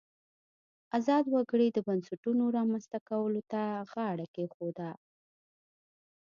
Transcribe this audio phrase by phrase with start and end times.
[0.97, 3.61] ازاد وګړي د بنسټونو رامنځته کولو ته
[3.91, 4.89] غاړه کېښوده.